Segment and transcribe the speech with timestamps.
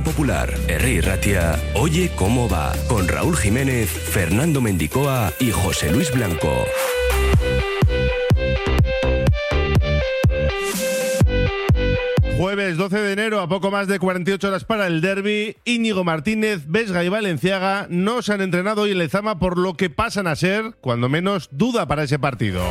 [0.00, 6.10] Radio Popular, Herri Ratia, Oye cómo va, con Raúl Jiménez, Fernando Mendicoa y José Luis
[6.12, 6.64] Blanco.
[12.38, 16.62] Jueves 12 de enero, a poco más de 48 horas para el derby, Íñigo Martínez,
[16.66, 20.36] Vesga y Valenciaga no se han entrenado hoy en Lezama por lo que pasan a
[20.36, 22.62] ser, cuando menos, duda para ese partido.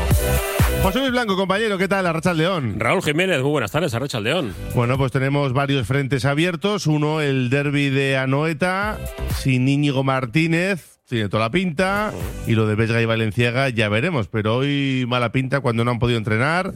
[0.81, 2.07] José Luis Blanco, compañero, ¿qué tal?
[2.07, 2.75] Arracha León.
[2.77, 4.55] Raúl Jiménez, muy buenas tardes, Arracha León.
[4.73, 6.88] Bueno, pues tenemos varios frentes abiertos.
[6.88, 8.97] Uno, el derby de Anoeta,
[9.38, 12.13] sin Íñigo Martínez, tiene toda la pinta.
[12.47, 15.99] Y lo de Vesga y Valenciaga ya veremos, pero hoy mala pinta cuando no han
[15.99, 16.73] podido entrenar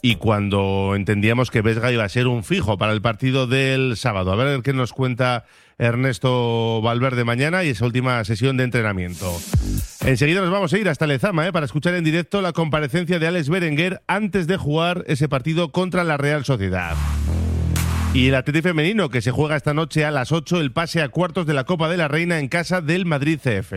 [0.00, 4.32] y cuando entendíamos que Vesga iba a ser un fijo para el partido del sábado.
[4.32, 5.44] A ver qué nos cuenta
[5.78, 9.32] Ernesto Valverde mañana y esa última sesión de entrenamiento.
[10.04, 11.52] Enseguida nos vamos a ir hasta Lezama ¿eh?
[11.52, 16.04] para escuchar en directo la comparecencia de Alex Berenguer antes de jugar ese partido contra
[16.04, 16.96] la Real Sociedad.
[18.14, 21.08] Y el Atleti femenino que se juega esta noche a las 8 el pase a
[21.08, 23.72] cuartos de la Copa de la Reina en casa del Madrid CF.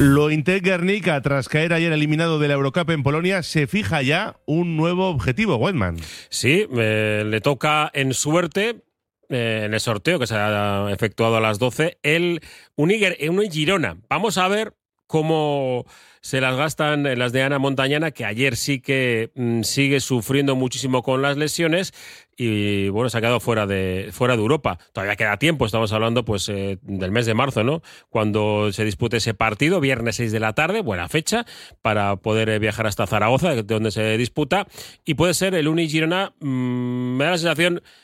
[0.00, 4.34] Lo Inter Guernica, tras caer ayer eliminado de la Eurocup en Polonia, se fija ya
[4.46, 5.98] un nuevo objetivo, Wetman.
[6.28, 8.82] Sí, eh, le toca en suerte
[9.28, 12.40] eh, en el sorteo que se ha efectuado a las 12, el
[12.74, 13.96] Uniger, un Girona.
[14.08, 14.74] Vamos a ver
[15.12, 15.84] cómo
[16.22, 20.56] se las gastan en las de Ana Montañana, que ayer sí que mm, sigue sufriendo
[20.56, 21.92] muchísimo con las lesiones
[22.34, 24.78] y bueno, se ha quedado fuera de, fuera de Europa.
[24.94, 27.82] Todavía queda tiempo, estamos hablando pues eh, del mes de marzo, ¿no?
[28.08, 31.44] Cuando se dispute ese partido, viernes 6 de la tarde, buena fecha,
[31.82, 34.66] para poder eh, viajar hasta Zaragoza, de donde se disputa,
[35.04, 38.01] y puede ser el Uni Girona, mm, me da la sensación eh,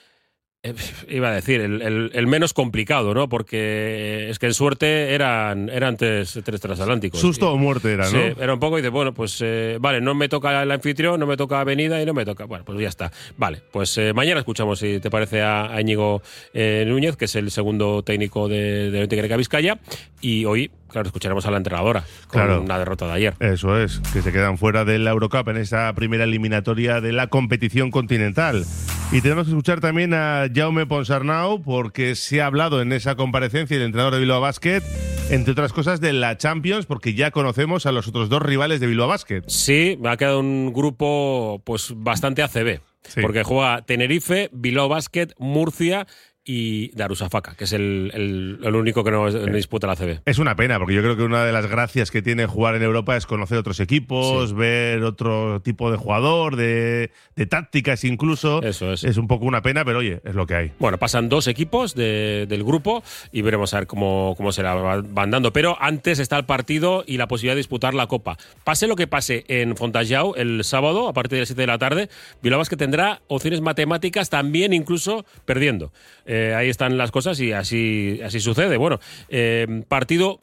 [1.09, 3.29] iba a decir, el, menos complicado, ¿no?
[3.29, 7.21] Porque es que en suerte eran, eran tres, tres transatlánticos.
[7.21, 8.11] Susto o muerte era, ¿no?
[8.11, 11.19] Sí, era un poco y dice, bueno, pues eh, vale, no me toca el anfitrión,
[11.21, 12.45] no me toca Avenida y no me toca.
[12.45, 13.13] Bueno, pues ya está.
[13.37, 16.23] Vale, pues eh, mañana escuchamos, si te parece, a, Íñigo
[16.55, 19.79] Núñez, que es el segundo técnico de, de Vizcaya,
[20.21, 22.63] y hoy Claro, escucharemos a la entrenadora con claro.
[22.63, 23.35] una derrota de ayer.
[23.41, 27.27] Eso es, que se quedan fuera de la Eurocup en esa primera eliminatoria de la
[27.27, 28.65] competición continental.
[29.13, 33.77] Y tenemos que escuchar también a Jaume Ponsarnau porque se ha hablado en esa comparecencia
[33.77, 34.83] del entrenador de Bilbao Basket,
[35.31, 38.87] entre otras cosas, de la Champions, porque ya conocemos a los otros dos rivales de
[38.87, 39.43] Bilbao Basket.
[39.47, 42.81] Sí, me ha quedado un grupo pues bastante ACB.
[43.23, 46.07] Porque juega Tenerife, Bilbao Basket, Murcia
[46.49, 50.23] y Darusafaka, que es el, el, único que no, disputa la CB.
[50.25, 52.83] Es una pena, porque yo creo que una de las gracias que tiene jugar en
[52.83, 58.63] Europa es conocer otros equipos, ver otro tipo de jugador, de, de, tácticas incluso.
[58.63, 59.05] Eso es.
[59.05, 60.73] Es un poco una pena, pero oye, es lo que hay.
[60.79, 65.31] Bueno, pasan dos equipos del grupo y veremos a ver cómo, cómo se la van
[65.31, 65.53] dando.
[65.53, 68.39] Pero antes está el partido y la posibilidad de disputar la Copa.
[68.65, 71.77] Pase lo que pase en Fontajau el sábado, a partir de las 7 de la
[71.77, 72.09] tarde,
[72.43, 75.93] Bilbao que tendrá opciones matemáticas también incluso perdiendo.
[76.25, 78.77] Eh, ahí están las cosas y así, así sucede.
[78.77, 80.41] Bueno, eh, partido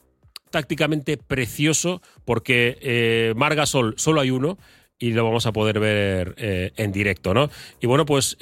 [0.49, 4.57] tácticamente precioso porque eh, Margasol solo hay uno
[4.97, 7.49] y lo vamos a poder ver en directo, ¿no?
[7.81, 8.37] Y bueno, pues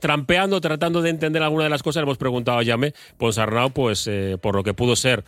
[0.00, 4.10] trampeando, tratando de entender alguna de las cosas, hemos preguntado a Yame Ponsarnau, pues
[4.40, 5.24] por lo que pudo ser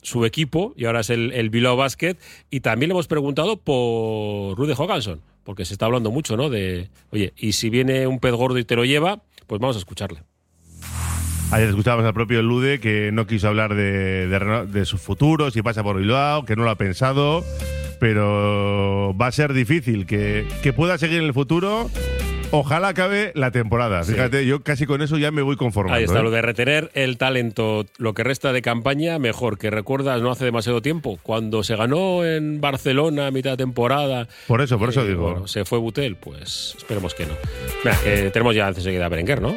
[0.00, 2.16] su equipo y ahora es el, el Bilbao Basket
[2.50, 6.48] y también le hemos preguntado por Rude Hoganson porque se está hablando mucho, ¿no?
[6.48, 9.80] De, oye, y si viene un pez gordo y te lo lleva, pues vamos a
[9.80, 10.22] escucharle.
[11.52, 15.82] Ayer escuchábamos al propio Lude que no quiso hablar de, de, su futuro, si pasa
[15.82, 17.44] por Bilbao, que no lo ha pensado,
[17.98, 21.90] pero va a ser difícil que, que pueda seguir en el futuro
[22.52, 24.02] Ojalá acabe la temporada.
[24.02, 25.96] Fíjate, yo casi con eso ya me voy conformando.
[25.96, 26.22] Ahí está, ¿eh?
[26.22, 29.56] lo de retener el talento, lo que resta de campaña, mejor.
[29.56, 34.26] Que recuerdas no hace demasiado tiempo, cuando se ganó en Barcelona a mitad de temporada.
[34.48, 35.46] Por eso, por eso eh, digo.
[35.46, 37.34] se fue Butel, pues esperemos que no.
[38.32, 39.54] tenemos ya enseguida a Berenguer, ¿no?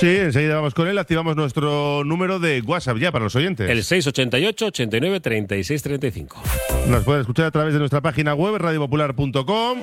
[0.00, 0.98] Sí, enseguida vamos con él.
[0.98, 3.68] Activamos nuestro número de WhatsApp ya para los oyentes.
[3.68, 6.42] El 688 89 36 35.
[6.88, 9.80] Nos pueden escuchar a través de nuestra página web, radiopopular.com.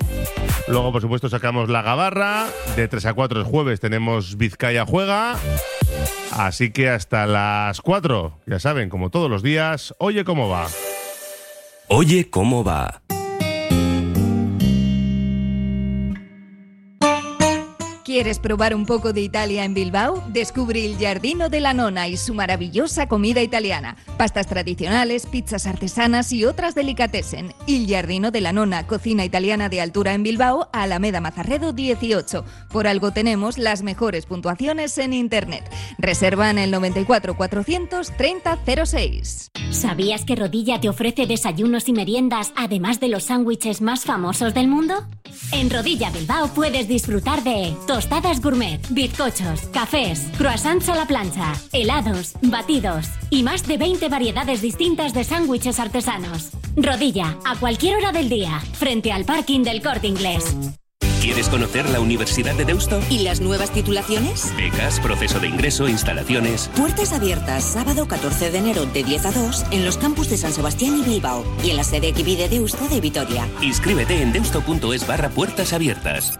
[0.69, 2.45] Luego, por supuesto, sacamos la gabarra
[2.75, 5.35] de 3 a 4 el jueves tenemos Vizcaya Juega.
[6.31, 10.67] Así que hasta las 4, ya saben, como todos los días, oye cómo va.
[11.87, 13.01] Oye cómo va.
[18.09, 20.23] ¿Quieres probar un poco de Italia en Bilbao?
[20.29, 23.97] Descubre el Giardino de la Nona y su maravillosa comida italiana.
[24.17, 27.53] Pastas tradicionales, pizzas artesanas y otras delicatessen.
[27.67, 32.43] El Giardino de la Nona, cocina italiana de altura en Bilbao, Alameda Mazarredo 18.
[32.71, 35.71] Por algo tenemos las mejores puntuaciones en Internet.
[35.99, 39.51] Reserva en el 94 430 06.
[39.69, 44.67] ¿Sabías que Rodilla te ofrece desayunos y meriendas además de los sándwiches más famosos del
[44.67, 44.95] mundo?
[45.51, 47.67] En Rodilla Bilbao puedes disfrutar de
[47.99, 54.61] tostadas gourmet, bizcochos, cafés, croissants a la plancha, helados, batidos y más de 20 variedades
[54.61, 56.51] distintas de sándwiches artesanos.
[56.77, 60.55] Rodilla, a cualquier hora del día, frente al parking del corte inglés.
[61.21, 63.01] ¿Quieres conocer la Universidad de Deusto?
[63.09, 64.55] ¿Y las nuevas titulaciones?
[64.55, 66.69] Becas, proceso de ingreso, instalaciones.
[66.77, 70.53] Puertas abiertas sábado 14 de enero de 10 a 2 en los campus de San
[70.53, 73.45] Sebastián y Bilbao y en la sede Equivi de Deusto de Vitoria.
[73.61, 76.39] Inscríbete en deusto.es barra puertas abiertas.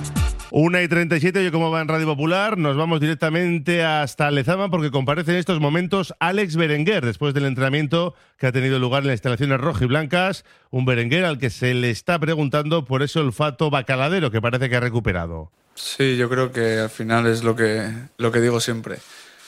[0.53, 4.91] Una y 37, hoy como va en Radio Popular, nos vamos directamente hasta Lezama porque
[4.91, 9.13] comparece en estos momentos Alex Berenguer, después del entrenamiento que ha tenido lugar en las
[9.13, 13.69] instalaciones rojas y blancas, un Berenguer al que se le está preguntando por ese olfato
[13.69, 15.49] bacaladero que parece que ha recuperado.
[15.75, 18.97] Sí, yo creo que al final es lo que, lo que digo siempre.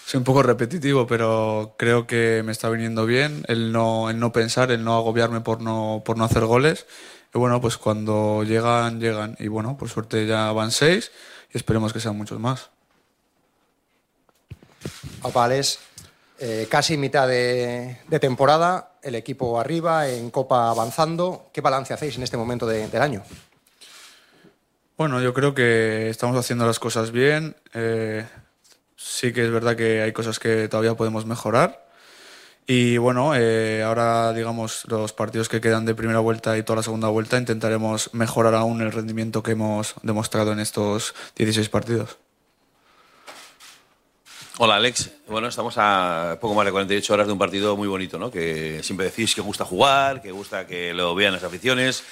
[0.05, 4.31] Soy un poco repetitivo, pero creo que me está viniendo bien el no, el no
[4.31, 6.85] pensar, el no agobiarme por no, por no hacer goles
[7.33, 9.35] y bueno, pues cuando llegan, llegan.
[9.39, 11.11] Y bueno, por suerte ya van seis
[11.51, 12.69] y esperemos que sean muchos más.
[15.21, 15.79] Opales,
[16.39, 21.49] eh, casi mitad de, de, temporada, el equipo arriba, en Copa avanzando.
[21.53, 23.23] ¿Qué balance hacéis en este momento de, del año?
[24.97, 27.55] Bueno, yo creo que estamos haciendo las cosas bien.
[27.73, 28.25] Eh,
[28.95, 31.87] sí que es verdad que hay cosas que todavía podemos mejorar.
[32.65, 36.83] Y bueno, eh, ahora digamos los partidos que quedan de primera vuelta y toda la
[36.83, 42.17] segunda vuelta intentaremos mejorar aún el rendimiento que hemos demostrado en estos 16 partidos.
[44.59, 48.19] Hola Alex, bueno, estamos a poco más de 48 horas de un partido muy bonito,
[48.19, 48.29] ¿no?
[48.29, 52.03] Que siempre decís que gusta jugar, que gusta que lo vean las aficiones.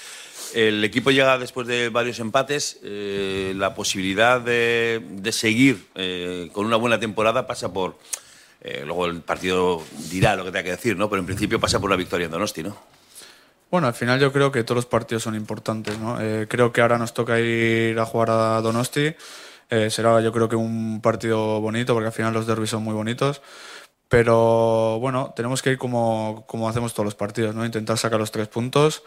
[0.54, 2.80] El equipo llega después de varios empates.
[2.84, 7.96] Eh, la posibilidad de, de seguir eh, con una buena temporada pasa por
[8.62, 11.10] eh, luego el partido dirá lo que tenga que decir, ¿no?
[11.10, 12.78] Pero en principio pasa por la victoria en Donosti, ¿no?
[13.72, 16.22] Bueno, al final yo creo que todos los partidos son importantes, ¿no?
[16.22, 19.16] Eh, creo que ahora nos toca ir a jugar a Donosti.
[19.70, 22.94] Eh, será yo creo que un partido bonito, porque al final los derbis son muy
[22.94, 23.42] bonitos.
[24.10, 27.66] Pero bueno, tenemos que ir como, como hacemos todos los partidos, ¿no?
[27.66, 29.04] Intentar sacar los tres puntos.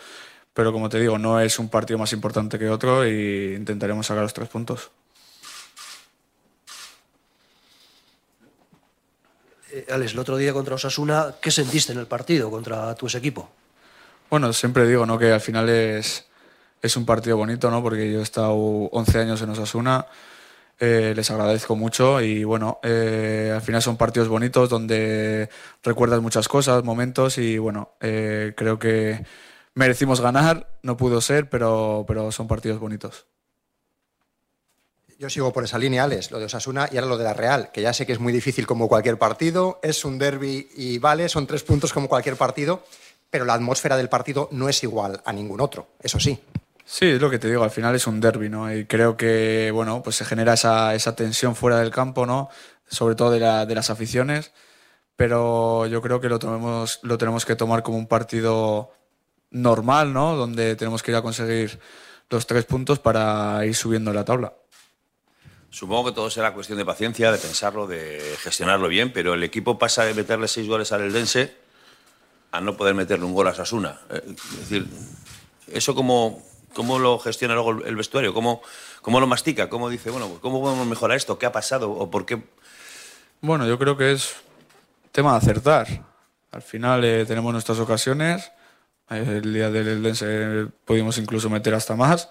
[0.55, 4.23] Pero como te digo, no es un partido más importante que otro y intentaremos sacar
[4.23, 4.91] los tres puntos.
[9.75, 13.51] Eh, Alex, el otro día contra Osasuna, ¿qué sentiste en el partido contra tu equipo?
[14.31, 15.19] Bueno, siempre digo ¿no?
[15.19, 16.27] que al final es,
[16.81, 17.83] es un partido bonito, ¿no?
[17.83, 20.07] porque yo he estado 11 años en Osasuna,
[20.79, 25.49] eh, les agradezco mucho y bueno, eh, al final son partidos bonitos donde
[25.83, 29.25] recuerdas muchas cosas, momentos y bueno, creo que
[29.75, 33.27] merecimos ganar, no pudo ser, pero, pero son partidos bonitos.
[35.19, 37.71] Yo sigo por esa línea, Alex, lo de Osasuna y ahora lo de la Real,
[37.73, 41.29] que ya sé que es muy difícil como cualquier partido, es un derby y vale,
[41.29, 42.85] son tres puntos como cualquier partido,
[43.31, 46.41] pero la atmósfera del partido no es igual a ningún otro, eso sí.
[46.85, 48.73] Sí, es lo que te digo, al final es un derby, ¿no?
[48.73, 52.51] Y creo que, bueno, pues se genera esa, esa tensión fuera del campo, ¿no?
[52.87, 54.53] Sobre todo de, la, de las aficiones,
[55.17, 58.91] pero yo creo que lo, tomemos, lo tenemos que tomar como un partido
[59.51, 60.37] normal, ¿no?
[60.37, 61.81] Donde tenemos que ir a conseguir
[62.29, 64.53] los tres puntos para ir subiendo la tabla.
[65.75, 69.77] Supongo que todo será cuestión de paciencia, de pensarlo, de gestionarlo bien, pero el equipo
[69.77, 71.53] pasa de meterle seis goles al Eldense
[72.53, 73.99] a no poder meterle un gol a Sasuna.
[74.09, 74.87] Es decir,
[75.67, 76.41] ¿eso cómo,
[76.75, 78.33] cómo lo gestiona luego el vestuario?
[78.33, 78.63] ¿Cómo,
[79.03, 79.69] ¿Cómo lo mastica?
[79.69, 81.41] ¿Cómo dice, bueno, ¿cómo podemos mejorar esto?
[81.41, 81.91] ¿Qué ha pasado?
[81.91, 82.41] ¿O por qué?
[83.41, 84.33] Bueno, yo creo que es
[85.11, 85.89] tema de acertar.
[86.53, 88.53] Al final eh, tenemos nuestras ocasiones.
[89.11, 92.29] El día del Eldense pudimos incluso meter hasta más.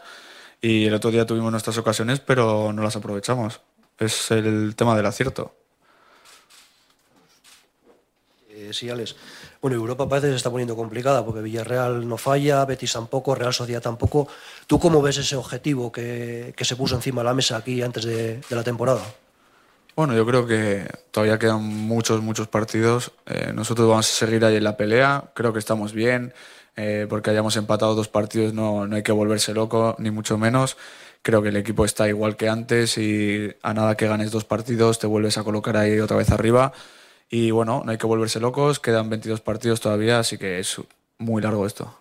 [0.63, 3.59] Y el otro día tuvimos nuestras ocasiones, pero no las aprovechamos.
[3.99, 5.53] Es el tema del acierto.
[8.49, 9.13] Eh, sí, Alex.
[9.61, 13.53] Bueno, Europa parece que se está poniendo complicada porque Villarreal no falla, Betis tampoco, Real
[13.53, 14.29] Sociedad tampoco.
[14.65, 18.05] ¿Tú cómo ves ese objetivo que, que se puso encima de la mesa aquí antes
[18.05, 19.03] de, de, la temporada?
[19.97, 23.11] Bueno, yo creo que todavía quedan muchos, muchos partidos.
[23.25, 25.25] Eh, nosotros vamos a seguir ahí en la pelea.
[25.33, 26.33] Creo que estamos bien.
[26.75, 30.77] Eh, porque hayamos empatado dos partidos no, no hay que volverse loco, ni mucho menos.
[31.21, 34.99] Creo que el equipo está igual que antes y a nada que ganes dos partidos
[34.99, 36.73] te vuelves a colocar ahí otra vez arriba.
[37.29, 40.81] Y bueno, no hay que volverse locos, quedan 22 partidos todavía, así que es
[41.17, 41.97] muy largo esto.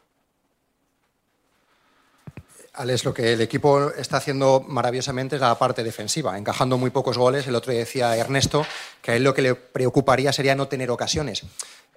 [2.75, 7.19] Alex, lo que el equipo está haciendo maravillosamente es la parte defensiva, encajando muy pocos
[7.19, 7.47] goles.
[7.47, 8.67] El otro día decía Ernesto
[9.03, 11.45] que a él lo que le preocuparía sería no tener ocasiones.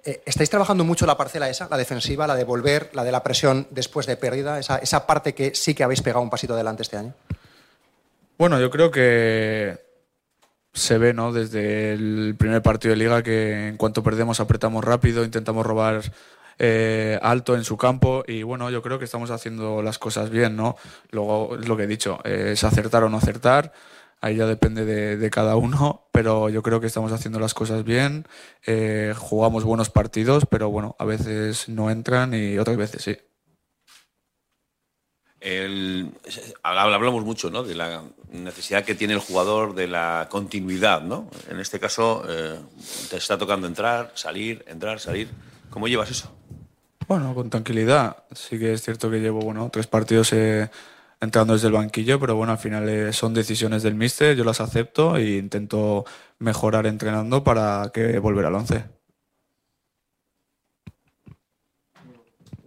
[0.06, 3.24] Eh, ¿Estáis trabajando mucho la parcela esa, la defensiva, la de volver, la de la
[3.24, 6.82] presión después de pérdida, esa, esa parte que sí que habéis pegado un pasito adelante
[6.82, 7.12] este año?
[8.38, 9.84] Bueno, yo creo que
[10.72, 11.32] se ve ¿no?
[11.32, 16.02] desde el primer partido de liga que en cuanto perdemos apretamos rápido, intentamos robar
[16.60, 20.54] eh, alto en su campo y bueno, yo creo que estamos haciendo las cosas bien,
[20.54, 20.76] ¿no?
[21.10, 23.72] Luego lo que he dicho, eh, es acertar o no acertar,
[24.20, 27.84] ahí ya depende de, de cada uno, pero yo creo que estamos haciendo las cosas
[27.84, 28.26] bien,
[28.66, 33.16] eh, jugamos buenos partidos, pero bueno, a veces no entran y otras veces sí.
[35.40, 36.10] El-
[36.62, 37.62] hablamos mucho ¿no?
[37.62, 41.02] de la necesidad que tiene el jugador de la continuidad.
[41.02, 41.30] ¿no?
[41.48, 42.58] En este caso, eh,
[43.10, 45.28] te está tocando entrar, salir, entrar, salir.
[45.70, 46.34] ¿Cómo llevas eso?
[47.06, 48.24] Bueno, con tranquilidad.
[48.34, 50.70] Sí que es cierto que llevo bueno, tres partidos eh,
[51.26, 54.60] entrando desde el banquillo, pero bueno, al final eh, son decisiones del míster, yo las
[54.60, 56.04] acepto e intento
[56.38, 58.84] mejorar entrenando para que volver al once.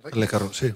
[0.04, 0.74] Dale, Carlos, sí.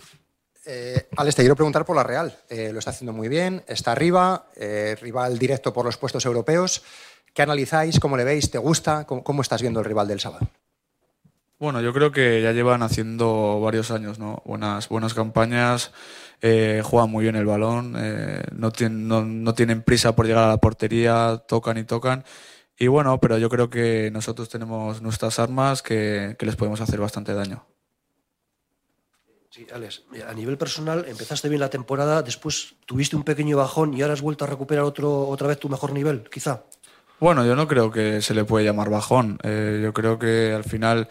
[0.66, 2.38] Eh, Alex, te quiero preguntar por la Real.
[2.50, 6.84] Eh, lo está haciendo muy bien, está arriba, eh, rival directo por los puestos europeos.
[7.34, 8.00] ¿Qué analizáis?
[8.00, 8.50] ¿Cómo le veis?
[8.52, 9.06] ¿Te gusta?
[9.06, 10.48] ¿Cómo, cómo estás viendo el rival del sábado?
[11.64, 14.42] Bueno, yo creo que ya llevan haciendo varios años, ¿no?
[14.44, 15.94] Buenas, buenas campañas,
[16.42, 20.44] eh, juegan muy bien el balón, eh, no, tienen, no, no tienen prisa por llegar
[20.44, 22.26] a la portería, tocan y tocan.
[22.78, 27.00] Y bueno, pero yo creo que nosotros tenemos nuestras armas que, que les podemos hacer
[27.00, 27.66] bastante daño.
[29.50, 34.02] Sí, Alex, a nivel personal empezaste bien la temporada, después tuviste un pequeño bajón y
[34.02, 36.64] ahora has vuelto a recuperar otro, otra vez tu mejor nivel, quizá.
[37.22, 39.40] Bueno, yo no creo que se le puede llamar bajón.
[39.44, 41.08] Eh, yo creo que al final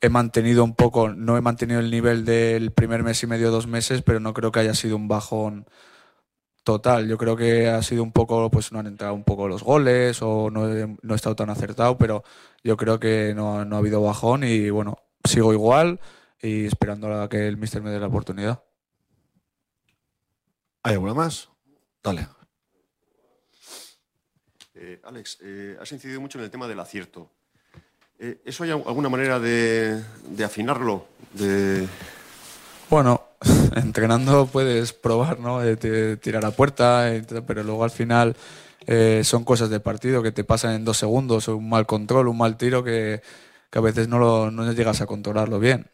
[0.00, 3.66] he mantenido un poco, no he mantenido el nivel del primer mes y medio, dos
[3.66, 5.66] meses, pero no creo que haya sido un bajón
[6.64, 7.08] total.
[7.08, 10.20] Yo creo que ha sido un poco, pues no han entrado un poco los goles
[10.22, 12.24] o no he, no he estado tan acertado, pero
[12.64, 16.00] yo creo que no, no ha habido bajón y bueno, sigo igual
[16.40, 18.62] y esperando a que el míster me dé la oportunidad.
[20.82, 21.50] ¿Hay alguna más?
[22.02, 22.26] Dale.
[24.74, 27.30] Eh, Alex, eh, has incidido mucho en el tema del acierto.
[28.22, 31.06] Eh, ¿Eso hay al- alguna manera de, de afinarlo?
[31.32, 31.88] De...
[32.90, 33.22] Bueno,
[33.76, 35.62] entrenando puedes probar, ¿no?
[35.64, 35.76] Eh,
[36.20, 38.36] tirar a puerta, eh, pero luego al final
[38.86, 42.36] eh, son cosas de partido que te pasan en dos segundos, un mal control, un
[42.38, 43.22] mal tiro que,
[43.70, 45.86] que a veces no, lo, no llegas a controlarlo bien.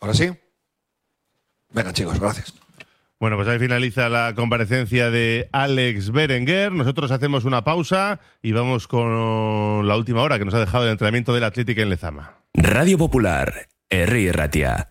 [0.00, 0.30] ¿Ahora sí?
[1.70, 2.52] Venga, chicos, gracias.
[3.18, 6.72] Bueno, pues ahí finaliza la comparecencia de Alex Berenguer.
[6.72, 10.90] Nosotros hacemos una pausa y vamos con la última hora que nos ha dejado el
[10.90, 12.34] entrenamiento del Atlético en Lezama.
[12.52, 14.90] Radio Popular, Herri Ratia.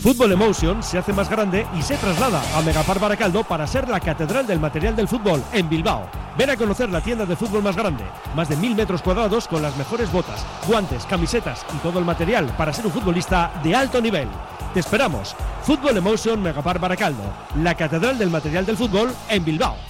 [0.00, 4.00] Fútbol Emotion se hace más grande y se traslada a Megapar Baracaldo para ser la
[4.00, 6.08] catedral del material del fútbol en Bilbao.
[6.38, 8.04] Ven a conocer la tienda de fútbol más grande,
[8.34, 12.46] más de mil metros cuadrados con las mejores botas, guantes, camisetas y todo el material
[12.56, 14.28] para ser un futbolista de alto nivel.
[14.72, 15.36] Te esperamos.
[15.64, 17.24] Fútbol Emotion Megapar Baracaldo,
[17.56, 19.89] la catedral del material del fútbol en Bilbao.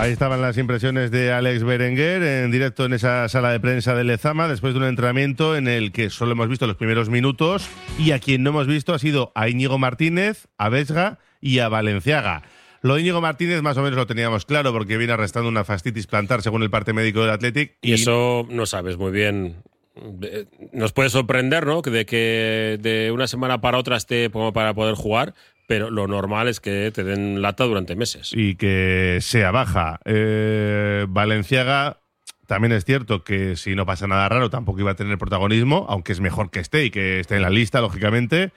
[0.00, 4.02] Ahí estaban las impresiones de Alex Berenguer en directo en esa sala de prensa de
[4.02, 8.12] Lezama después de un entrenamiento en el que solo hemos visto los primeros minutos y
[8.12, 12.44] a quien no hemos visto ha sido a Íñigo Martínez, a Vesga y a Valenciaga.
[12.80, 16.06] Lo de Íñigo Martínez más o menos lo teníamos claro porque viene arrastrando una fascitis
[16.06, 17.76] plantar según el parte médico del Athletic.
[17.82, 19.56] Y eso no sabes muy bien.
[20.22, 21.82] Eh, Nos puede sorprender, ¿no?
[21.82, 25.34] Que De que de una semana para otra esté como para poder jugar,
[25.70, 28.32] pero lo normal es que te den lata durante meses.
[28.34, 30.00] y que sea baja.
[30.04, 32.00] Eh, Valenciaga
[32.48, 36.10] También es cierto que si no pasa nada raro tampoco iba a tener protagonismo, aunque
[36.10, 38.50] es mejor que esté y que esté en la lista, lógicamente.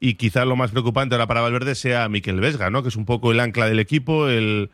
[0.00, 2.82] Y quizás lo más preocupante ahora para Valverde sea Miquel Vesga, ¿no?
[2.82, 4.70] Que es un poco el ancla del equipo, el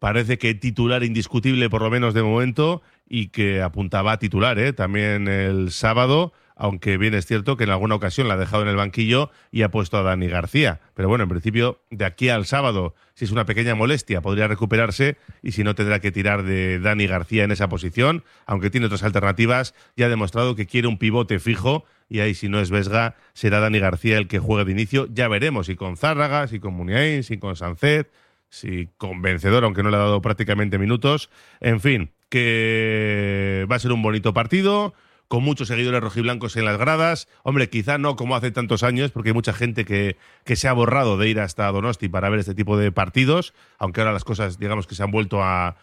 [0.00, 4.72] parece que titular indiscutible por lo menos de momento y que apuntaba a titular, ¿eh?
[4.72, 8.68] También el sábado aunque bien es cierto que en alguna ocasión la ha dejado en
[8.68, 10.80] el banquillo y ha puesto a Dani García.
[10.94, 15.16] Pero bueno, en principio, de aquí al sábado, si es una pequeña molestia, podría recuperarse
[15.40, 19.04] y si no, tendrá que tirar de Dani García en esa posición, aunque tiene otras
[19.04, 23.14] alternativas, ya ha demostrado que quiere un pivote fijo y ahí si no es Vesga,
[23.34, 25.08] será Dani García el que juegue de inicio.
[25.12, 28.10] Ya veremos si con Zárraga, si con Muniain, si con Sancet,
[28.48, 31.30] si con Vencedor, aunque no le ha dado prácticamente minutos.
[31.60, 34.94] En fin, que va a ser un bonito partido
[35.28, 37.28] con muchos seguidores rojiblancos en las gradas.
[37.42, 40.72] Hombre, quizá no como hace tantos años, porque hay mucha gente que, que, se ha
[40.72, 44.58] borrado de ir hasta Donosti para ver este tipo de partidos, aunque ahora las cosas,
[44.58, 45.76] digamos que se han vuelto a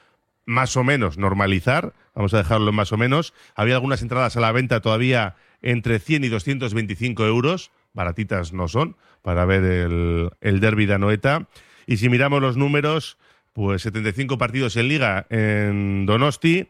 [0.45, 3.33] más o menos normalizar, vamos a dejarlo más o menos.
[3.55, 8.97] Había algunas entradas a la venta todavía entre 100 y 225 euros, baratitas no son,
[9.21, 11.47] para ver el, el derby de Anoeta.
[11.87, 13.17] Y si miramos los números,
[13.53, 16.67] pues 75 partidos en liga en Donosti,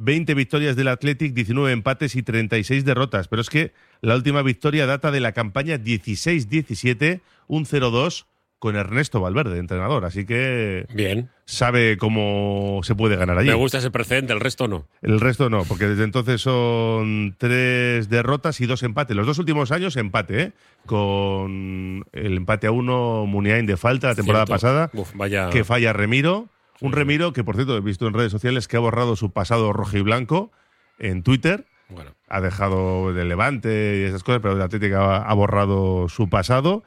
[0.00, 3.28] 20 victorias del Athletic, 19 empates y 36 derrotas.
[3.28, 8.24] Pero es que la última victoria data de la campaña 16-17, un 0-2
[8.58, 10.04] con Ernesto Valverde, entrenador.
[10.04, 10.86] Así que.
[10.94, 11.30] Bien.
[11.44, 13.48] Sabe cómo se puede ganar allí.
[13.48, 14.86] Me gusta ese precedente, el resto no.
[15.02, 19.16] El resto no, porque desde entonces son tres derrotas y dos empates.
[19.16, 20.52] Los dos últimos años empate, ¿eh?
[20.86, 24.60] Con el empate a uno, Muniain de falta la temporada Cierto.
[24.60, 24.90] pasada.
[24.94, 25.50] Uf, vaya.
[25.50, 26.48] Que falla Remiro.
[26.80, 29.72] Un Remiro que, por cierto, he visto en redes sociales que ha borrado su pasado
[29.72, 30.50] rojo y blanco
[30.98, 31.66] en Twitter.
[31.88, 32.12] Bueno.
[32.28, 36.84] Ha dejado de Levante y esas cosas, pero el Atlético ha, ha borrado su pasado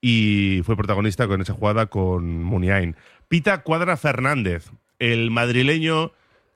[0.00, 2.94] y fue protagonista con esa jugada con Muniain.
[3.28, 6.12] Pita Cuadra Fernández, el madrileño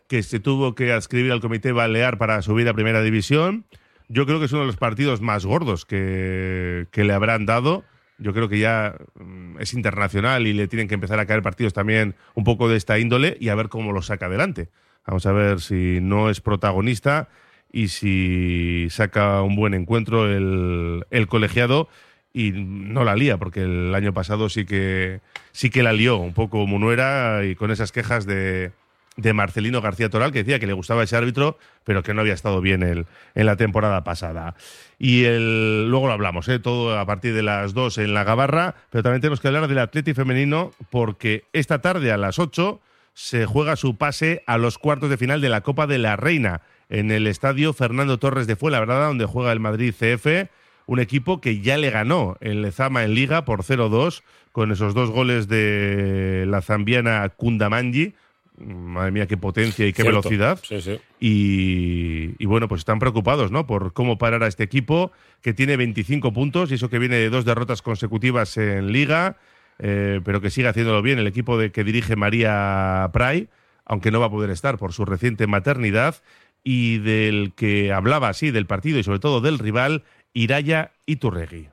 [0.07, 3.65] que se tuvo que adscribir al comité balear para subir a primera división.
[4.09, 7.85] Yo creo que es uno de los partidos más gordos que, que le habrán dado.
[8.19, 11.73] Yo creo que ya mm, es internacional y le tienen que empezar a caer partidos
[11.73, 14.69] también un poco de esta índole y a ver cómo lo saca adelante.
[15.07, 17.29] Vamos a ver si no es protagonista
[17.73, 21.89] y si saca un buen encuentro el, colegiado
[22.33, 25.21] y no la lía, porque el año pasado sí que
[25.53, 28.73] sí que la lió un poco Munuera y con esas quejas de,
[29.19, 32.33] de Marcelino García Toral, que decía que le gustaba ese árbitro, pero que no había
[32.33, 34.55] estado bien el, en la temporada pasada.
[34.99, 36.61] Y el, luego lo hablamos, ¿eh?
[36.61, 39.79] todo a partir de las 2 en la Gabarra, pero también tenemos que hablar del
[39.79, 42.81] Atleti femenino, porque esta tarde a las 8
[43.13, 46.63] se juega su pase a los cuartos de final de la Copa de la Reina
[46.89, 50.49] en el estadio Fernando Torres de Fuenlabrada, donde juega el Madrid CF,
[50.87, 55.11] un equipo que ya le ganó el Lezama en Liga por 0-2 con esos dos
[55.11, 58.15] goles de la zambiana Kundamanji.
[58.61, 60.21] Madre mía, qué potencia y qué Cierto.
[60.21, 60.59] velocidad.
[60.63, 60.99] Sí, sí.
[61.21, 63.67] Y, y bueno, pues están preocupados, ¿no?
[63.67, 67.31] Por cómo parar a este equipo que tiene 25 puntos y eso que viene de
[67.31, 69.37] dos derrotas consecutivas en Liga,
[69.79, 73.49] eh, pero que sigue haciéndolo bien el equipo de, que dirige María Pray,
[73.85, 76.17] aunque no va a poder estar por su reciente maternidad
[76.65, 80.03] y del que hablaba así del partido y sobre todo del rival
[80.35, 81.69] Iraya Iturregui.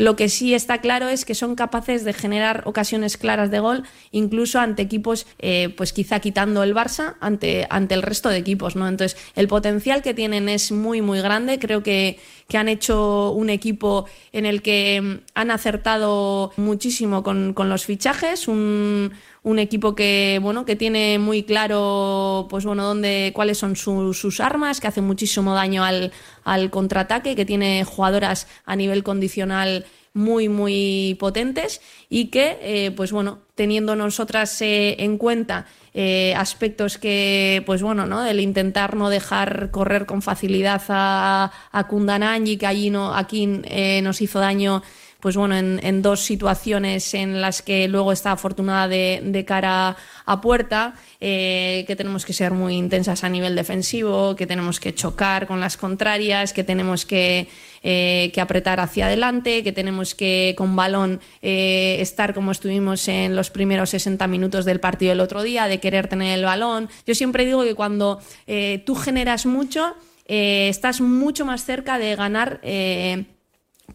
[0.00, 3.82] Lo que sí está claro es que son capaces de generar ocasiones claras de gol,
[4.12, 8.76] incluso ante equipos, eh, pues quizá quitando el Barça, ante, ante el resto de equipos,
[8.76, 8.88] ¿no?
[8.88, 11.58] Entonces, el potencial que tienen es muy, muy grande.
[11.58, 17.52] Creo que, que han hecho un equipo en el que mm, han acertado muchísimo con,
[17.52, 23.32] con los fichajes, un, un equipo que bueno que tiene muy claro pues bueno dónde
[23.34, 26.12] cuáles son su- sus armas que hace muchísimo daño al,
[26.44, 33.12] al contraataque que tiene jugadoras a nivel condicional muy muy potentes y que eh, pues
[33.12, 39.08] bueno teniendo nosotras eh, en cuenta eh, aspectos que pues bueno no el intentar no
[39.08, 44.82] dejar correr con facilidad a, a Kundananji que allí no aquí eh, nos hizo daño
[45.20, 49.96] pues bueno, en, en dos situaciones en las que luego está afortunada de, de cara
[50.26, 54.94] a puerta, eh, que tenemos que ser muy intensas a nivel defensivo, que tenemos que
[54.94, 57.48] chocar con las contrarias, que tenemos que,
[57.82, 63.36] eh, que apretar hacia adelante, que tenemos que con balón eh, estar como estuvimos en
[63.36, 66.88] los primeros 60 minutos del partido el otro día, de querer tener el balón.
[67.06, 69.94] Yo siempre digo que cuando eh, tú generas mucho,
[70.26, 72.60] eh, estás mucho más cerca de ganar.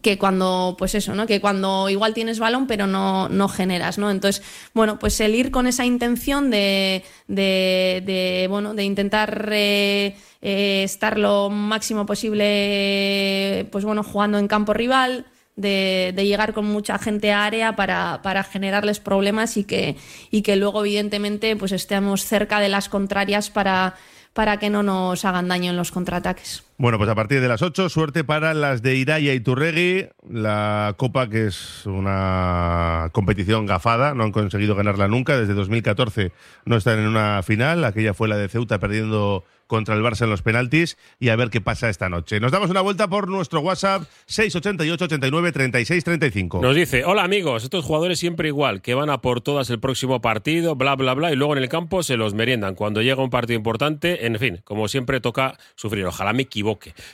[0.02, 1.26] Que cuando, pues eso, ¿no?
[1.26, 4.10] Que cuando igual tienes balón, pero no, no generas, ¿no?
[4.10, 4.42] Entonces,
[4.74, 11.18] bueno, pues el ir con esa intención de, de, bueno, de intentar eh, eh, estar
[11.18, 17.32] lo máximo posible, pues bueno, jugando en campo rival, de, de llegar con mucha gente
[17.32, 19.96] a área para, para generarles problemas y que,
[20.30, 23.94] y que luego, evidentemente, pues estemos cerca de las contrarias para
[24.36, 26.65] para que no nos hagan daño en los contraataques.
[26.78, 30.94] Bueno, pues a partir de las 8, suerte para las de Iraya y Turregui, la
[30.98, 36.32] Copa que es una competición gafada, no han conseguido ganarla nunca, desde 2014
[36.66, 40.30] no están en una final, aquella fue la de Ceuta perdiendo contra el Barça en
[40.30, 42.40] los penaltis y a ver qué pasa esta noche.
[42.40, 46.62] Nos damos una vuelta por nuestro WhatsApp 688 89 36 35.
[46.62, 50.20] Nos dice, hola amigos, estos jugadores siempre igual, que van a por todas el próximo
[50.20, 52.74] partido, bla, bla, bla, y luego en el campo se los meriendan.
[52.74, 56.06] Cuando llega un partido importante, en fin, como siempre toca sufrir.
[56.06, 56.65] Ojalá me equivoque,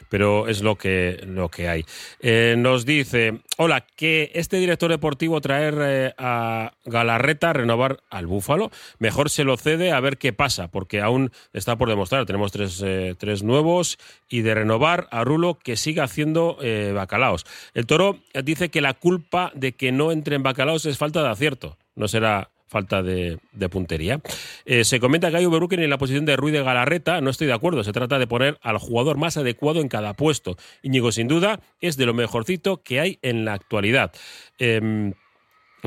[0.08, 1.84] pero es lo que, lo que hay.
[2.20, 8.70] Eh, nos dice, hola, que este director deportivo traer eh, a Galarreta renovar al Búfalo,
[8.98, 12.26] mejor se lo cede a ver qué pasa, porque aún está por demostrar.
[12.26, 16.58] Tenemos tres, eh, tres nuevos y de renovar a Rulo que siga haciendo
[16.94, 17.44] bacalaos.
[17.74, 21.28] El toro dice que la culpa de que no entre en bacalaos es falta de
[21.28, 21.76] acierto.
[21.94, 23.38] No será falta de,
[23.70, 24.20] puntería.
[24.64, 27.20] Eh, se comenta que hay Uberbuken en la posición de Ruiz de Galarreta.
[27.20, 27.84] No estoy de acuerdo.
[27.84, 30.56] Se trata de poner al jugador más adecuado en cada puesto.
[30.82, 34.12] Íñigo, sin duda, es de lo mejorcito que hay en la actualidad.
[34.58, 35.12] Em,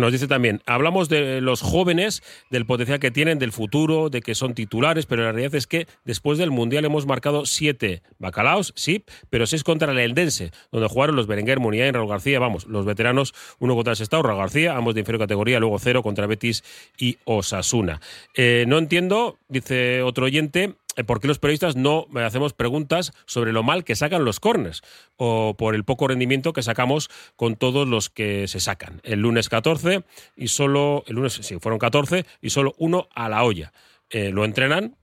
[0.02, 4.36] nos dice también, hablamos de los jóvenes, del potencial que tienen, del futuro, de que
[4.36, 9.04] son titulares, pero la realidad es que después del Mundial hemos marcado siete bacalaos, sí,
[9.30, 13.34] pero seis contra el Eldense, donde jugaron los Berenguer, Muniain, Raúl García, vamos, los veteranos,
[13.60, 16.64] uno contra el Sestao, Raúl García, ambos de inferior categoría, luego cero contra Betis
[16.98, 18.02] y Osasuna.
[18.36, 23.64] Eh, no entiendo, dice otro oyente, por qué los periodistas no hacemos preguntas sobre lo
[23.64, 24.82] mal que sacan los corners
[25.18, 29.02] o por el poco rendimiento que sacamos con todos los que se sacan.
[29.04, 30.04] El lunes 14
[30.36, 33.74] y solo, el lunes sí, fueron 14 y solo uno a la olla.
[34.10, 34.96] Eh, lo entrenan,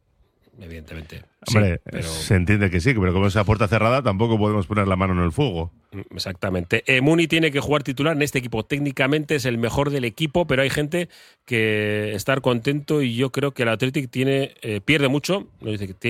[0.60, 1.31] evidentemente.
[1.46, 4.66] Sí, Hombre, pero- se entiende que sí, pero como es a puerta cerrada tampoco podemos
[4.66, 5.70] poner la mano en el fuego.
[6.14, 6.84] Exactamente.
[6.86, 8.64] Eh, Muni tiene que jugar titular en este equipo.
[8.64, 11.10] Técnicamente es el mejor del equipo, pero hay gente
[11.44, 15.48] que estar contento y yo creo que el Athletic tiene eh, pierde mucho,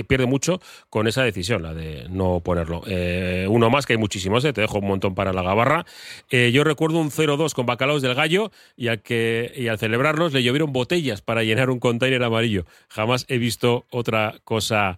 [0.07, 2.83] pierde mucho con esa decisión, la de no ponerlo.
[2.87, 5.85] Eh, uno más, que hay muchísimos, eh, te dejo un montón para la gabarra.
[6.31, 10.43] Yo recuerdo un 0-2 con Bacalaos del Gallo y al, que, y al celebrarlos le
[10.43, 12.65] llovieron botellas para llenar un container amarillo.
[12.89, 14.97] Jamás he visto otra cosa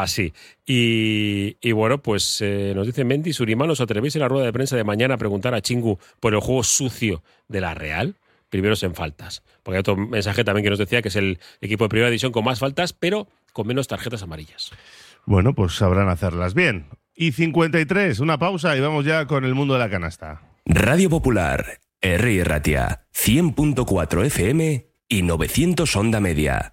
[0.00, 0.32] así.
[0.66, 4.52] Y, y bueno, pues eh, nos dice Mendy, Surimán, ¿os atrevéis en la rueda de
[4.52, 8.16] prensa de mañana a preguntar a Chingu por el juego sucio de la Real?
[8.48, 9.42] Primeros en faltas.
[9.62, 12.32] Porque hay otro mensaje también que nos decía que es el equipo de primera división
[12.32, 14.72] con más faltas, pero con menos tarjetas amarillas.
[15.26, 16.86] Bueno, pues sabrán hacerlas bien.
[17.14, 20.40] Y 53, una pausa y vamos ya con el mundo de la canasta.
[20.64, 22.44] Radio Popular, R.
[22.44, 26.72] Ratia, 100.4 FM y 900 Onda Media.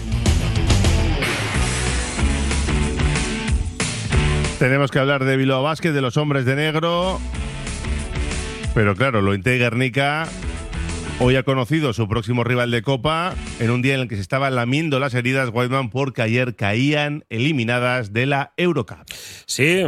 [4.61, 7.19] Tenemos que hablar de Bilbao Basket, de los hombres de negro.
[8.75, 10.27] Pero claro, lo Guernica
[11.23, 14.23] Hoy ha conocido su próximo rival de Copa en un día en el que se
[14.23, 19.07] estaban lamiendo las heridas Whiteman porque ayer caían eliminadas de la Eurocup.
[19.45, 19.83] Sí,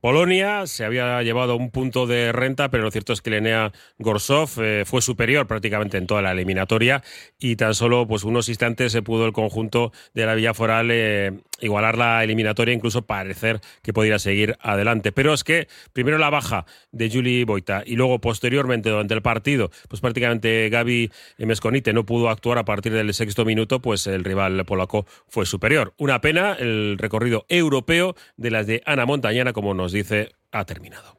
[0.00, 4.48] Polonia se había llevado un punto de renta, pero lo cierto es que Lenea Gorsov
[4.62, 7.02] eh, fue superior prácticamente en toda la eliminatoria
[7.38, 11.32] y tan solo pues unos instantes se pudo el conjunto de la Villa Foral eh,
[11.60, 15.12] igualar la eliminatoria, incluso parecer que podría seguir adelante.
[15.12, 19.70] Pero es que primero la baja de Juli Boita y luego posteriormente durante el partido,
[19.88, 24.64] pues prácticamente Gaby Mesconite no pudo actuar a partir del sexto minuto, pues el rival
[24.64, 25.94] polaco fue superior.
[25.98, 31.18] Una pena, el recorrido europeo de las de Ana Montañana, como nos dice, ha terminado.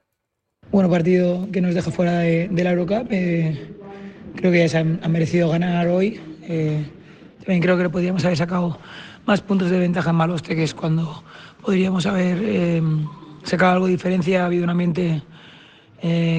[0.72, 3.08] Bueno, partido que nos deja fuera de, la Eurocup.
[3.12, 3.76] Eh,
[4.36, 6.19] creo que ya se han, merecido ganar hoy.
[6.43, 6.86] Eh,
[7.39, 8.80] también creo que le podríamos haber sacado
[9.26, 11.24] más puntos de ventaja en Maloste, que es cuando
[11.63, 12.82] podríamos haber eh,
[13.43, 14.43] sacado algo de diferencia.
[14.43, 15.24] Ha habido un ambiente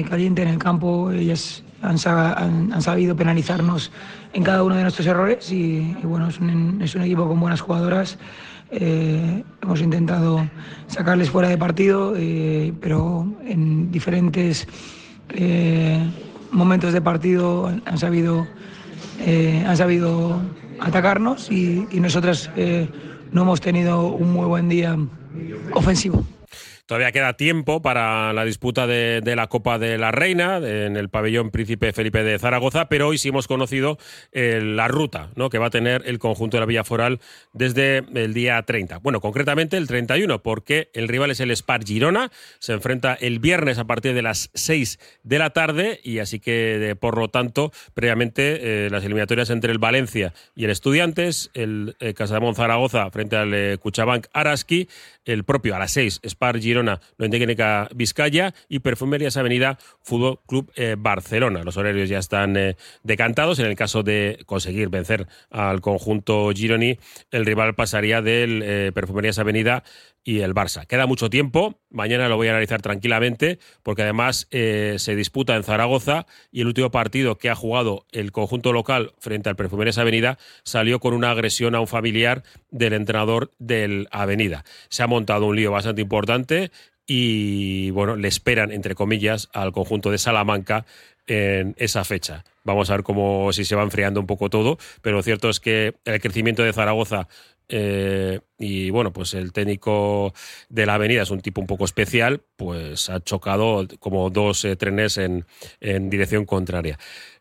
[0.09, 1.11] caliente en el campo.
[1.11, 3.91] Ellas han, sa- han- han sabido penalizarnos
[4.33, 7.61] en cada uno de nuestros errores y, bueno, es un, es un equipo con buenas
[7.61, 8.17] jugadoras.
[8.71, 10.47] Eh, hemos intentado
[10.87, 14.67] sacarles fuera de partido, eh, pero en diferentes
[15.29, 15.99] eh,
[16.51, 18.47] momentos de partido han, sabido,
[19.67, 20.41] han sabido
[20.79, 22.49] atacarnos y, nosotras
[23.31, 24.97] no hemos tenido un muy buen día
[25.73, 26.23] ofensivo.
[26.91, 31.49] Todavía queda tiempo para la disputa de, la Copa de la Reina en el pabellón
[31.49, 33.97] Príncipe Felipe de Zaragoza, pero hoy sí hemos conocido
[34.33, 35.49] eh, la ruta ¿no?
[35.49, 37.21] que va a tener el conjunto de la Villa Foral
[37.53, 38.97] desde el día 30.
[38.97, 43.77] Bueno, concretamente el 31, porque el rival es el Spar Girona, se enfrenta el viernes
[43.77, 47.71] a partir de las 6 de la tarde y así que, de- por lo tanto,
[47.93, 53.53] previamente eh, las eliminatorias entre el Valencia y el Estudiantes, el eh, Zaragoza frente al
[53.53, 54.89] eh, Cuchabank Araski,
[55.23, 56.80] el propio a las 6 Spar Girona,
[57.17, 61.63] Loentequeneca Vizcaya y Perfumerías Avenida Fútbol Club eh, Barcelona.
[61.63, 63.59] Los horarios ya están eh, decantados.
[63.59, 66.97] En el caso de conseguir vencer al conjunto Gironi,
[67.31, 69.83] el rival pasaría del eh, Perfumerías Avenida
[70.23, 70.85] y el Barça.
[70.85, 75.63] Queda mucho tiempo, mañana lo voy a analizar tranquilamente, porque además eh, se disputa en
[75.63, 80.37] Zaragoza y el último partido que ha jugado el conjunto local frente al Perfumerías Avenida
[80.63, 84.63] salió con una agresión a un familiar del entrenador del Avenida.
[84.89, 86.71] Se ha montado un lío bastante importante
[87.07, 90.85] y bueno, le esperan, entre comillas, al conjunto de Salamanca
[91.27, 92.45] en esa fecha.
[92.63, 95.59] Vamos a ver cómo si se va enfriando un poco todo, pero lo cierto es
[95.59, 97.27] que el crecimiento de Zaragoza
[97.73, 100.33] eh, y bueno, pues el técnico
[100.67, 104.75] de la avenida es un tipo un poco especial, pues ha chocado como dos eh,
[104.75, 105.45] trenes en,
[105.79, 106.99] en dirección contraria.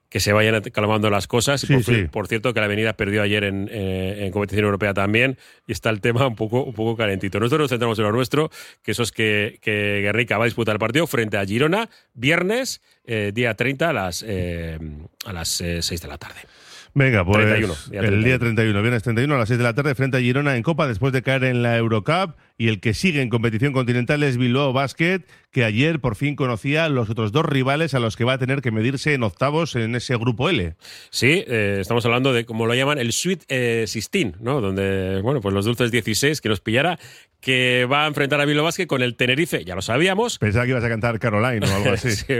[0.09, 1.62] Que se vayan calmando las cosas.
[1.62, 2.05] Y Sí, por, sí.
[2.11, 5.38] por cierto, que la avenida perdió ayer en, eh, en competición europea también
[5.69, 7.38] y está el tema un poco, un poco calentito.
[7.38, 8.51] Nosotros nos centramos en lo nuestro,
[8.83, 12.83] que eso es que, que Guernica va a disputar el partido frente a Girona, viernes,
[13.05, 16.40] día 30 a las, a las eh, 6 de la tarde.
[16.94, 19.94] Venga, pues 31, día el día 31, viernes 31 a las 6 de la tarde
[19.94, 23.23] frente a Girona en Copa después de caer en la Eurocup y el que sigue
[23.23, 27.94] en competición continental es Bilbao Basket que ayer por fin conocía los otros dos rivales
[27.94, 30.75] a los que va a tener que medirse en octavos en ese grupo L.
[31.09, 34.61] Sí, eh, estamos hablando de, como lo llaman, el Sweet eh, 16, ¿no?
[34.61, 36.99] Donde, bueno, pues los dulces 16 que nos pillara,
[37.40, 40.38] que va a enfrentar a Bilbao Basket con el Tenerife, ya lo sabíamos.
[40.38, 42.11] Pensaba que ibas a cantar Caroline o algo así.
[42.11, 42.35] Sí,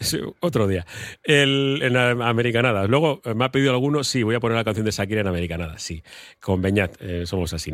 [0.00, 0.84] sí, otro día.
[1.22, 2.90] El, en Americanadas.
[2.90, 5.28] Luego eh, me ha pedido alguno, sí, voy a poner la canción de Shakira en
[5.28, 6.02] Americanadas, sí.
[6.40, 7.72] Con Beñat, eh, somos así.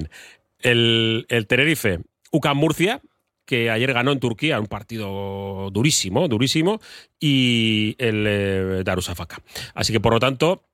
[0.66, 2.00] El, Tenerife,
[2.32, 3.00] UCAM Murcia,
[3.44, 6.80] que ayer ganó en Turquía un partido durísimo, durísimo,
[7.20, 9.40] y el eh, Darusafaka.
[9.74, 10.64] Así que, por lo tanto,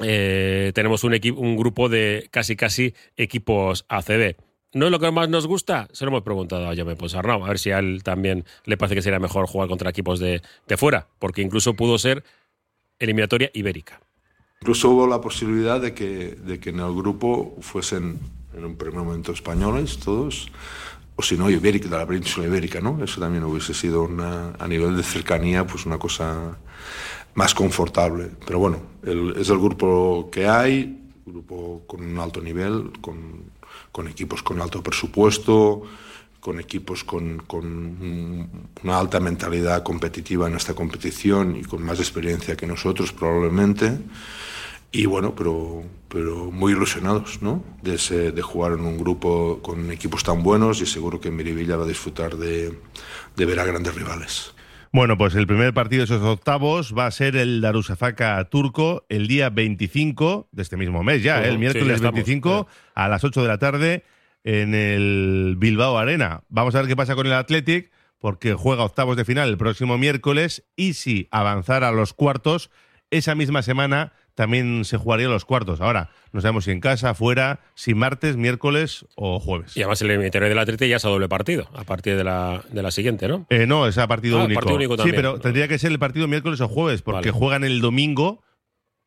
[0.00, 4.36] eh, tenemos un, un grupo de casi casi equipos ACB.
[4.72, 5.88] ¿No es lo que más nos gusta?
[5.92, 8.94] Se lo hemos preguntado a Jaume Ponsarnau, a ver si a él también le parece
[8.94, 12.22] que sería mejor jugar contra equipos de, de fuera, porque incluso pudo ser
[13.00, 14.00] eliminatoria ibérica.
[14.60, 18.20] Incluso hubo la posibilidad de que, de que en el grupo fuesen
[18.56, 20.50] en un primer momento españoles todos,
[21.16, 23.02] o si no, ibérica, de la península ibérica, ¿no?
[23.02, 26.56] Eso también hubiese sido una, a nivel de cercanía pues una cosa
[27.34, 28.30] más confortable.
[28.46, 33.44] Pero bueno, el- es el grupo que hay, grupo con un alto nivel, con,
[33.92, 35.82] con equipos con alto presupuesto,
[36.40, 38.48] con equipos con, con un-
[38.82, 43.98] una alta mentalidad competitiva en esta competición y con más experiencia que nosotros probablemente.
[44.96, 47.64] Y bueno, pero, pero muy ilusionados ¿no?
[47.82, 51.76] de, ese- de jugar en un grupo con equipos tan buenos y seguro que Miribilla
[51.76, 52.78] va a disfrutar de,
[53.34, 54.54] de ver a grandes rivales.
[54.92, 59.26] Bueno, pues el primer partido de esos octavos va a ser el Darusafaka turco el
[59.26, 61.48] día 25 de este mismo mes ya, ¿eh?
[61.48, 64.04] el sí, miércoles ya estamos, 25 a las 8 de la tarde
[64.44, 66.44] en el Bilbao Arena.
[66.48, 69.98] Vamos a ver qué pasa con el Athletic porque juega octavos de final el próximo
[69.98, 72.70] miércoles y si avanzara a los cuartos
[73.10, 75.80] esa misma semana también se jugarían los cuartos.
[75.80, 79.76] Ahora, no sabemos si en casa, fuera, si martes, miércoles o jueves.
[79.76, 82.62] Y además el eliminatorio del Atleti ya es a doble partido, a partir de la,
[82.70, 83.46] de la siguiente, ¿no?
[83.50, 84.60] Eh, no, es a partido Ah, único.
[84.60, 85.16] partido único sí, también.
[85.16, 87.38] pero tendría que ser el partido miércoles o jueves, porque Vale.
[87.38, 88.42] juegan el domingo.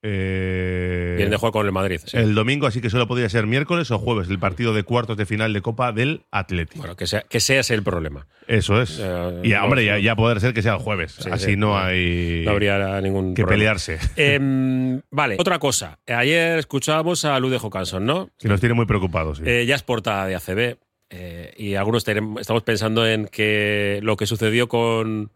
[0.09, 1.99] Eh, Vienen de jugar con el Madrid.
[2.05, 2.15] sí.
[2.17, 5.25] El domingo, así que solo podría ser miércoles o jueves, el partido de cuartos de
[5.25, 6.77] final de Copa del Atleti.
[6.79, 8.27] Bueno, que sea, que sea ese el problema.
[8.47, 8.99] Eso es.
[9.01, 11.17] Eh, y no, hombre, ya, ya poder ser que sea el jueves.
[11.19, 13.73] Sí, así sí, no no- hay no habría ningún que problema.
[13.75, 13.99] pelearse.
[14.15, 15.99] Em, vale, otra cosa.
[16.07, 18.29] Ayer escuchábamos a Lude Jocanson, ¿no?
[18.39, 19.41] Que nos tiene muy preocupados.
[19.45, 20.77] Eh, ya es portada de ACB
[21.09, 25.31] eh, y algunos tenemos- estamos pensando en que lo que sucedió con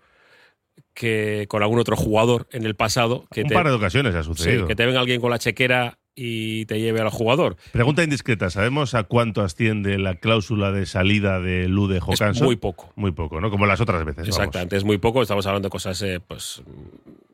[0.94, 4.24] que con algún otro jugador en el pasado que Un te, par de ocasiones ha
[4.24, 4.68] sí, sucedido.
[4.68, 7.56] que te venga alguien con la chequera y te lleve al jugador.
[7.72, 8.50] Pregunta indiscreta.
[8.50, 12.46] ¿Sabemos a cuánto asciende la cláusula de salida de Lude Jocanson?
[12.46, 12.92] muy poco.
[12.96, 13.50] Muy poco, ¿no?
[13.50, 14.24] Como las otras veces.
[14.24, 14.38] vamos.
[14.38, 15.22] Exactamente, es muy poco.
[15.22, 16.62] Estamos hablando de cosas, eh, pues,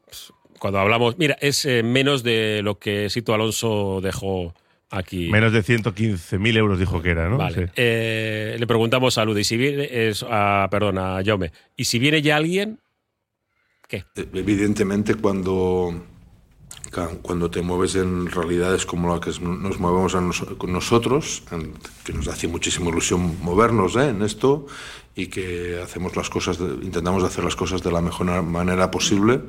[0.05, 4.53] pues, cuando hablamos, mira, es eh, menos de lo que Sito Alonso dejó
[4.89, 5.29] aquí.
[5.29, 7.37] Menos de 115.000 euros dijo que era, ¿no?
[7.37, 7.55] Vale.
[7.67, 7.71] Sí.
[7.75, 11.99] Eh, le preguntamos a Lude, y si viene, es, a, perdón, a Jaume, y si
[11.99, 12.79] viene ya alguien,
[13.87, 14.05] ¿qué?
[14.15, 15.93] Evidentemente, cuando,
[17.21, 20.15] cuando te mueves en realidades como la que nos movemos
[20.57, 21.43] con nosotros,
[22.03, 24.09] que nos hace muchísima ilusión movernos ¿eh?
[24.09, 24.65] en esto
[25.15, 29.41] y que hacemos las cosas, de- intentamos hacer las cosas de la mejor manera posible,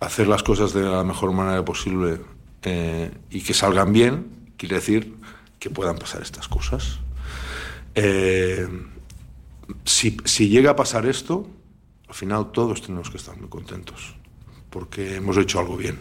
[0.00, 2.20] hacer las cosas de la mejor manera posible
[2.62, 4.26] eh, y que salgan bien,
[4.56, 5.14] quiere decir
[5.58, 6.98] que puedan pasar estas cosas.
[7.94, 8.66] Eh,
[9.84, 11.48] si, si llega a pasar esto,
[12.08, 14.14] al final todos tenemos que estar muy contentos,
[14.70, 15.98] porque hemos hecho algo bien.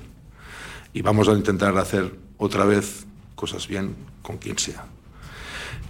[0.94, 4.86] Y vamos a intentar hacer otra vez cosas bien con quien sea.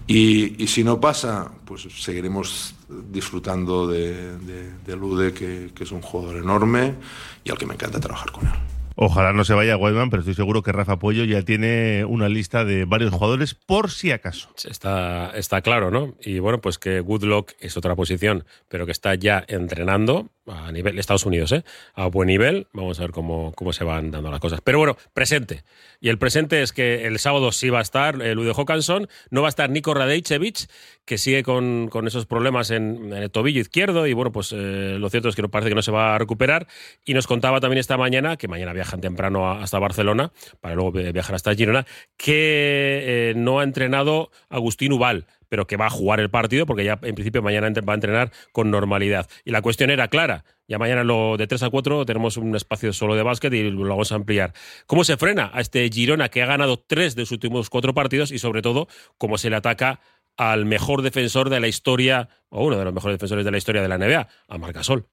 [0.08, 2.76] Y, si no pasa, pues seguiremos
[3.12, 6.96] disfrutando de, de, de Lude, que, que es un jugador enorme
[7.44, 8.54] y al que me encanta trabajar con él.
[8.96, 12.64] Ojalá no se vaya Guayman, pero estoy seguro que Rafa Puello ya tiene una lista
[12.64, 14.50] de varios jugadores por si acaso.
[14.64, 16.16] Está, está claro, ¿no?
[16.22, 21.00] Y bueno, pues que Goodlock es otra posición, pero que está ya entrenando a nivel
[21.00, 21.64] Estados Unidos, ¿eh?
[21.94, 22.68] A buen nivel.
[22.72, 24.62] Vamos a ver cómo, cómo se van dando las cosas.
[24.62, 25.64] Pero bueno, presente.
[26.00, 29.42] Y el presente es que el sábado sí va a estar eh, Lude Jokansson, no
[29.42, 30.70] va a estar Nico Radeicevic,
[31.06, 35.10] que sigue con, con esos problemas en, el tobillo izquierdo y bueno, pues eh, lo
[35.10, 36.68] cierto es que no parece que no se va a recuperar.
[37.06, 41.12] Y nos contaba también esta mañana, que mañana viajan temprano hasta Barcelona, para luego vi-
[41.12, 41.86] viajar hasta Girona,
[42.18, 46.84] que eh, no ha entrenado Agustín Ubal, pero que va a jugar el partido porque
[46.84, 49.30] ya en principio mañana va a entrenar con normalidad.
[49.44, 50.44] Y la cuestión era clara.
[50.68, 53.88] Ya mañana lo de 3 a 4 tenemos un espacio solo de básquet y lo
[53.88, 54.54] vamos a ampliar.
[54.88, 58.32] ¿Cómo se frena a este Girona que ha ganado tres de sus últimos cuatro partidos
[58.32, 58.88] y sobre todo
[59.20, 60.00] cómo se le ataca
[60.38, 63.82] al mejor defensor de la historia o uno de los mejores defensores de la historia
[63.82, 65.08] de la NBA, a Marcasol?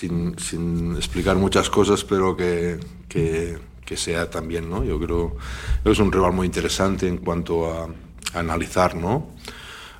[0.00, 4.82] sin, sin explicar muchas cosas, pero que, que, que sea también, ¿no?
[4.82, 5.36] Yo creo
[5.84, 9.28] que es un rival muy interesante en cuanto a, a analizar, ¿no?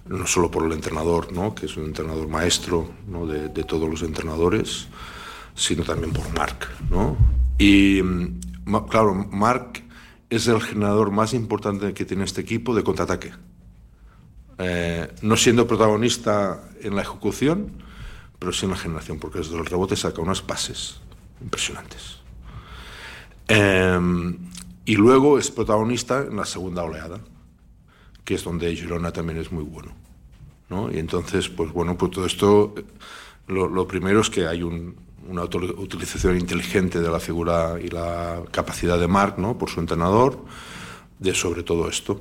[0.06, 1.54] No solo por el entrenador, ¿no?
[1.54, 3.26] Que es un entrenador maestro, ¿no?
[3.26, 4.88] De, de todos los entrenadores,
[5.54, 7.16] sino también por Marc, ¿no?
[7.58, 8.00] Y,
[8.88, 9.84] claro, Marc
[10.30, 13.32] es el generador más importante que tiene este equipo de contraataque.
[14.62, 17.72] Eh, no siendo protagonista en la ejecución,
[18.38, 21.00] pero sí en la generación, porque desde el rebote saca unos pases
[21.40, 22.18] impresionantes.
[23.48, 23.98] Eh,
[24.84, 27.20] y luego es protagonista en la segunda oleada,
[28.24, 29.92] que es donde Girona también es muy bueno.
[30.68, 30.90] ¿no?
[30.92, 32.84] Y entonces, pues bueno, pues todo esto, eh,
[33.48, 34.94] lo, primero es que hay un-
[35.28, 39.58] una utilización inteligente de la figura y la capacidad de Marc, ¿no?
[39.58, 40.44] Por su entrenador,
[41.18, 42.20] de sobre todo esto.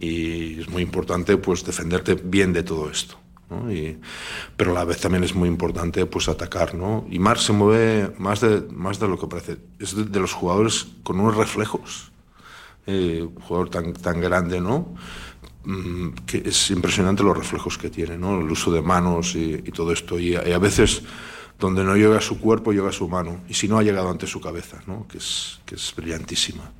[0.00, 3.16] Y es muy importante, pues, defenderte bien de todo esto.
[3.50, 3.70] ¿no?
[3.72, 3.98] Y-
[4.56, 7.06] pero a la vez también es muy importante pues atacar, ¿no?
[7.10, 9.58] Y Marc se mueve más de, más de lo que parece.
[9.78, 12.10] Es de, de los jugadores con unos reflejos.
[12.86, 14.94] Eh, un jugador tan, tan grande, ¿no?
[15.64, 18.40] Mm, que es impresionante los reflejos que tiene, ¿no?
[18.40, 20.18] El uso de manos y, y todo esto.
[20.18, 21.02] Y, y a veces
[21.58, 23.40] donde no llega su cuerpo, llega su mano.
[23.48, 25.06] Y si no ha llegado ante su cabeza, ¿no?
[25.08, 26.70] Que es, que es brillantísima.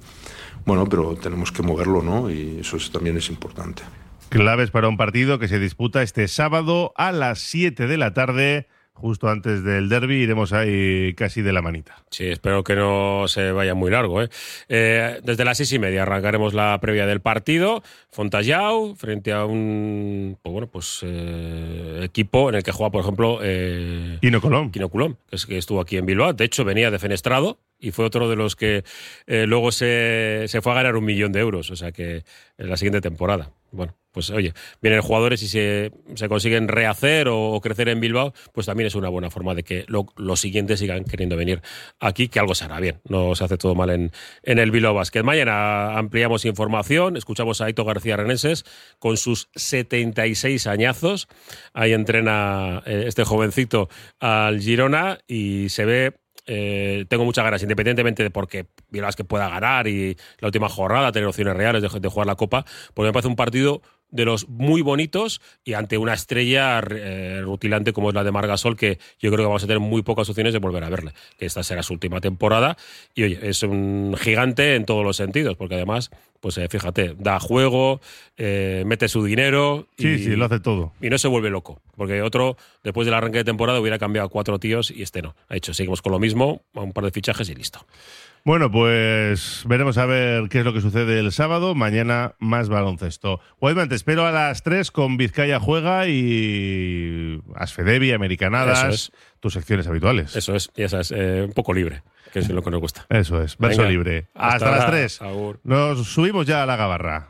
[0.66, 2.30] Bueno, pero tenemos que moverlo, ¿no?
[2.30, 3.82] Y eso es- también es importante.
[4.30, 8.66] Claves para un partido que se disputa este sábado a las 7 de la tarde,
[8.94, 10.22] justo antes del derby.
[10.22, 11.96] Iremos ahí casi de la manita.
[12.10, 14.22] Sí, espero que no se vaya muy largo.
[14.22, 14.28] ¿eh?
[14.68, 17.82] Eh, desde las seis y media arrancaremos la previa del partido.
[18.10, 23.40] Fontajau frente a un pues bueno, pues, eh, equipo en el que juega, por ejemplo,
[23.42, 24.70] eh, Quino Colón.
[24.70, 26.32] Quino Colón, que, es, que estuvo aquí en Bilbao.
[26.32, 28.84] De hecho, venía defenestrado y fue otro de los que
[29.26, 31.70] eh, luego se, se fue a ganar un millón de euros.
[31.70, 32.24] O sea que
[32.58, 33.50] en la siguiente temporada.
[33.72, 38.66] bueno, pues oye, vienen jugadores y se, se consiguen rehacer o, crecer en Bilbao, pues
[38.66, 41.60] también es una buena forma de que lo- los siguientes sigan queriendo venir
[42.00, 44.12] aquí, que algo se hará bien, no se hace todo mal en,
[44.44, 45.24] en el Bilbao Basket.
[45.24, 48.64] Mañana ampliamos información, escuchamos a Aito García Reneses
[49.00, 51.28] con sus 76 añazos,
[51.72, 53.88] ahí entrena eh, este jovencito
[54.20, 56.14] al Girona y se ve
[56.46, 61.10] eh, tengo muchas ganas, independientemente de porque Bilbao que pueda ganar y la última jornada
[61.10, 63.80] tener opciones reales de, de jugar la Copa, porque me parece un partido
[64.10, 68.76] de los muy bonitos y ante una estrella eh, rutilante como es la de Margasol,
[68.76, 71.46] que yo creo que vamos a tener muy pocas opciones de volver a verle, que
[71.46, 72.76] esta será su última temporada.
[73.14, 76.10] Y oye, es un gigante en todos los sentidos, porque además,
[76.44, 78.02] pues eh, fíjate, da juego,
[78.36, 79.88] eh, mete su dinero.
[79.96, 80.92] Sí, y, sí, lo hace todo.
[81.00, 84.30] Y no se vuelve loco, porque otro, después del arranque de temporada, hubiera cambiado a
[84.30, 85.34] cuatro tíos y este no.
[85.48, 87.86] Ha hecho, seguimos con lo mismo, un par de fichajes y listo.
[88.44, 91.74] Bueno, pues veremos a ver qué es lo que sucede el sábado.
[91.74, 93.40] Mañana más baloncesto.
[93.62, 99.12] Whiteman, te espero a las 3 con Vizcaya Juega y Asfedevi, Americanadas, Eso es.
[99.40, 100.36] tus secciones habituales.
[100.36, 102.02] Eso es, ya sabes, eh, un poco libre,
[102.34, 103.06] que es lo que nos gusta.
[103.08, 104.26] Eso es, verso Venga, libre.
[104.34, 104.90] hasta Hasta, las ahora.
[104.90, 105.22] 3.
[105.22, 105.60] Agur.
[105.62, 107.28] Nos subimos ya a la gabarra.